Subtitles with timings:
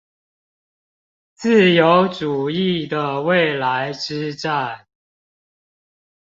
[1.35, 4.85] 自由主義的未來之戰